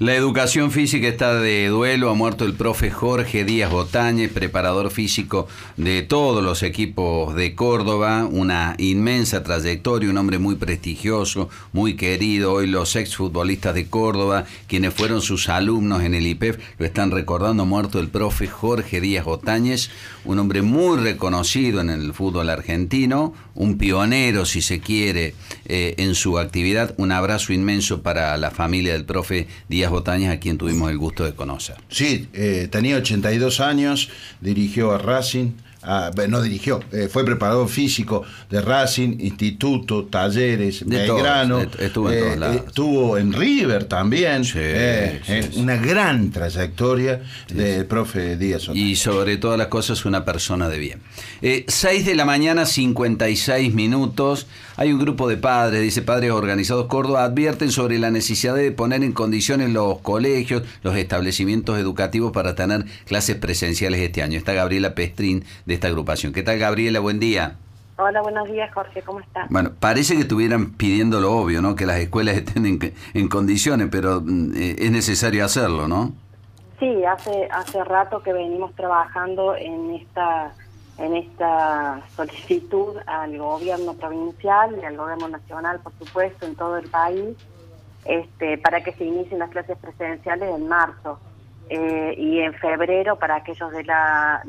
[0.00, 2.08] La educación física está de duelo.
[2.08, 8.24] Ha muerto el profe Jorge Díaz Botañez, preparador físico de todos los equipos de Córdoba.
[8.24, 12.54] Una inmensa trayectoria, un hombre muy prestigioso, muy querido.
[12.54, 17.66] Hoy los exfutbolistas de Córdoba, quienes fueron sus alumnos en el IPEF, lo están recordando.
[17.66, 19.90] Muerto el profe Jorge Díaz Botañez,
[20.24, 25.34] un hombre muy reconocido en el fútbol argentino, un pionero, si se quiere,
[25.66, 26.94] eh, en su actividad.
[26.96, 31.24] Un abrazo inmenso para la familia del profe Díaz Botañas, a quien tuvimos el gusto
[31.24, 31.76] de conocer.
[31.88, 34.08] Sí, eh, tenía 82 años,
[34.40, 41.60] dirigió a Racing, Ah, no dirigió, eh, fue preparador físico de Racing, Instituto, Talleres, Belgrano,
[41.78, 48.68] estuvo, en eh, estuvo en River también, eh, una gran trayectoria del profe Díaz.
[48.74, 51.00] Y sobre todas las cosas una persona de bien.
[51.40, 57.24] 6 de la mañana, 56 minutos, hay un grupo de padres, dice Padres Organizados Córdoba,
[57.24, 62.84] advierten sobre la necesidad de poner en condiciones los colegios, los establecimientos educativos para tener
[63.06, 64.38] clases presenciales este año.
[64.38, 66.32] Está Gabriela Pestrín de esta agrupación.
[66.32, 66.98] ¿Qué tal, Gabriela?
[66.98, 67.54] Buen día.
[67.96, 69.48] Hola, buenos días, Jorge, ¿cómo estás?
[69.50, 71.76] Bueno, parece que estuvieran pidiendo lo obvio, ¿no?
[71.76, 72.66] Que las escuelas estén
[73.14, 76.12] en, condiciones, pero mm, eh, es necesario hacerlo, ¿no?
[76.80, 80.52] Sí, hace hace rato que venimos trabajando en esta
[80.98, 86.88] en esta solicitud al gobierno provincial y al gobierno nacional, por supuesto, en todo el
[86.88, 87.36] país,
[88.06, 91.18] este, para que se inicien las clases presenciales en marzo.
[91.72, 94.42] Eh, y en febrero para aquellos de la,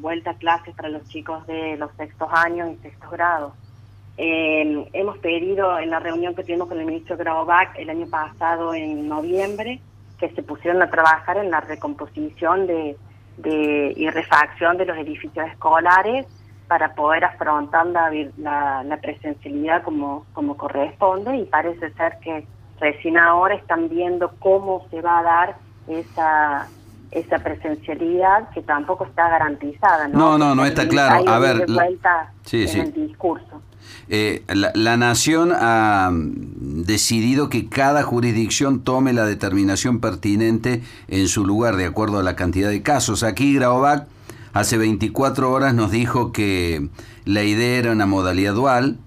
[0.00, 3.52] vuelta a clases para los chicos de los sextos años y sextos grados.
[4.16, 8.72] Eh, hemos pedido en la reunión que tuvimos con el ministro Graubach el año pasado
[8.72, 9.80] en noviembre
[10.20, 12.96] que se pusieron a trabajar en la recomposición de,
[13.96, 16.24] y refacción de los edificios escolares
[16.68, 22.46] para poder afrontar la, la, presencialidad como, como corresponde y parece ser que
[22.78, 26.68] recién ahora están viendo cómo se va a dar esa
[27.10, 30.08] esa presencialidad que tampoco está garantizada.
[30.08, 31.28] No, no, no, está claro.
[31.28, 31.66] A ver,
[32.44, 32.78] sí, sí.
[32.78, 33.62] el discurso.
[34.08, 41.44] Eh, la, la, Nación ha decidido que cada jurisdicción tome la determinación pertinente en su
[41.44, 43.22] lugar de acuerdo a la cantidad de casos.
[43.22, 44.06] Aquí Graovac
[44.52, 46.88] hace 24 horas nos dijo que
[47.24, 48.98] la idea era una modalidad dual,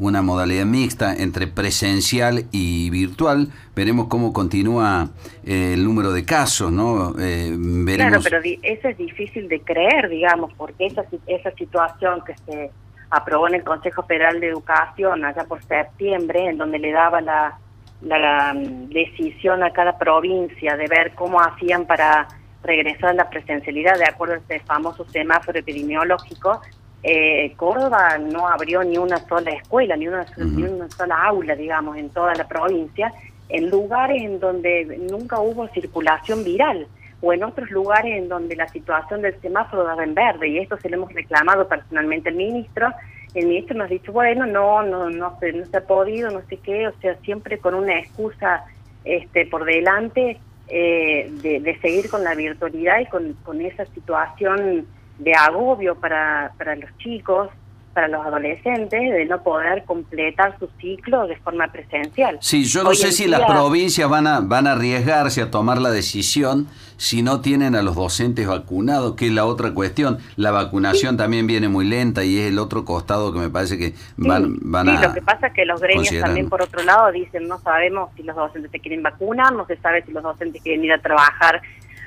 [0.00, 3.48] una modalidad mixta entre presencial y virtual.
[3.76, 5.10] Veremos cómo continúa
[5.44, 7.14] eh, el número de casos, ¿no?
[7.20, 7.54] Eh,
[7.96, 12.70] Claro, pero eso es difícil de creer, digamos, porque esa, esa situación que se
[13.10, 17.58] aprobó en el Consejo Federal de Educación allá por septiembre, en donde le daba la,
[18.00, 22.26] la mm, decisión a cada provincia de ver cómo hacían para
[22.62, 26.60] regresar a la presencialidad de acuerdo a este famoso semáforo epidemiológico,
[27.02, 31.96] eh, Córdoba no abrió ni una sola escuela, ni una, ni una sola aula, digamos,
[31.96, 33.12] en toda la provincia,
[33.48, 36.86] en lugares en donde nunca hubo circulación viral
[37.22, 40.78] o en otros lugares en donde la situación del semáforo daba en verde y esto
[40.78, 42.92] se lo hemos reclamado personalmente al ministro.
[43.34, 46.42] El ministro nos ha dicho, bueno, no, no, no, se, no se ha podido, no
[46.48, 48.64] sé qué, o sea, siempre con una excusa
[49.04, 54.86] este, por delante eh, de, de, seguir con la virtualidad y con, con esa situación
[55.20, 57.48] de agobio para, para los chicos,
[57.94, 62.38] para los adolescentes, de no poder completar su ciclo de forma presencial.
[62.40, 65.90] Sí, yo no sé si las provincias van a, van a arriesgarse a tomar la
[65.90, 70.18] decisión si no tienen a los docentes vacunados, que es la otra cuestión.
[70.36, 73.94] La vacunación también viene muy lenta y es el otro costado que me parece que
[74.16, 74.96] van, van a...
[74.96, 78.10] Sí, lo que pasa es que los gremios también, por otro lado, dicen no sabemos
[78.16, 80.98] si los docentes se quieren vacunar, no se sabe si los docentes quieren ir a
[80.98, 81.60] trabajar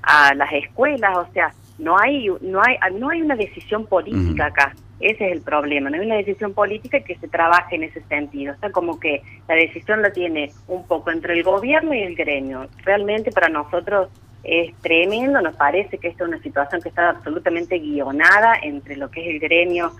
[0.03, 4.73] a las escuelas, o sea, no hay, no hay, no hay una decisión política acá.
[5.00, 5.89] Ese es el problema.
[5.89, 8.53] No hay una decisión política que se trabaje en ese sentido.
[8.53, 12.16] O sea, como que la decisión la tiene un poco entre el gobierno y el
[12.16, 12.67] gremio.
[12.84, 14.09] Realmente para nosotros
[14.44, 15.41] es tremendo.
[15.41, 19.34] Nos parece que esta es una situación que está absolutamente guionada entre lo que es
[19.34, 19.91] el gremio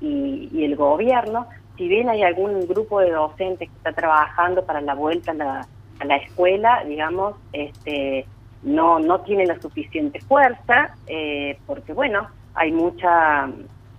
[0.00, 1.46] y, el gobierno.
[1.76, 5.68] Si bien hay algún grupo de docentes que está trabajando para la vuelta a la,
[6.00, 8.26] a la escuela, digamos, este
[8.62, 13.48] no, no tiene la suficiente fuerza, eh, porque bueno, hay mucha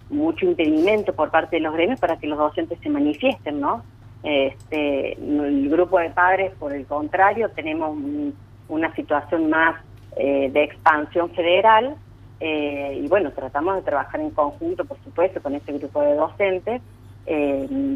[0.10, 3.84] mucho impedimento por parte de los gremios para que los docentes se manifiesten, ¿no?
[4.24, 7.96] Este, el grupo de padres, por el contrario, tenemos
[8.68, 9.76] una situación más
[10.18, 11.96] eh, de expansión federal
[12.40, 16.82] eh, y bueno, tratamos de trabajar en conjunto, por supuesto, con este grupo de docentes,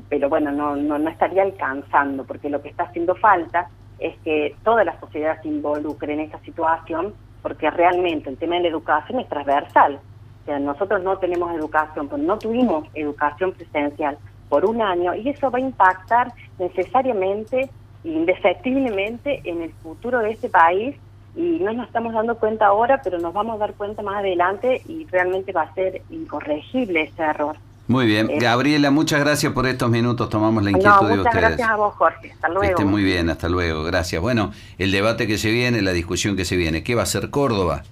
[0.09, 3.67] pero bueno, no, no, no estaría alcanzando, porque lo que está haciendo falta
[4.03, 8.63] es que toda la sociedad se involucre en esta situación, porque realmente el tema de
[8.63, 9.99] la educación es transversal.
[10.41, 14.17] O sea, nosotros no tenemos educación, pues no tuvimos educación presencial
[14.49, 17.69] por un año y eso va a impactar necesariamente
[18.03, 20.97] indefectiblemente en el futuro de este país
[21.35, 24.81] y no nos estamos dando cuenta ahora, pero nos vamos a dar cuenta más adelante
[24.85, 27.55] y realmente va a ser incorregible ese error.
[27.87, 28.29] Muy bien.
[28.29, 30.29] Eh, Gabriela, muchas gracias por estos minutos.
[30.29, 31.35] Tomamos la inquietud de ustedes.
[31.35, 32.31] gracias a vos, Jorge.
[32.31, 32.77] Hasta luego.
[32.77, 33.83] Que muy bien, hasta luego.
[33.83, 34.21] Gracias.
[34.21, 36.83] Bueno, el debate que se viene, la discusión que se viene.
[36.83, 37.83] ¿Qué va a hacer Córdoba?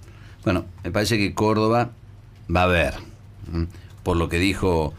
[0.43, 1.91] Bueno, me parece que Córdoba
[2.53, 2.95] va a ver,
[4.03, 4.93] por lo que dijo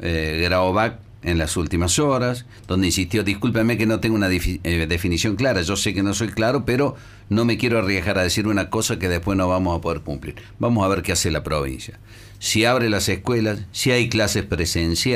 [0.00, 5.36] eh, Graovac en las últimas horas, donde insistió, discúlpeme que no tengo una eh, definición
[5.36, 6.96] clara, yo sé que no soy claro, pero
[7.28, 10.36] no me quiero arriesgar a decir una cosa que después no vamos a poder cumplir.
[10.58, 11.98] Vamos a ver qué hace la provincia.
[12.38, 15.08] Si abre las escuelas, si hay clases presenciales.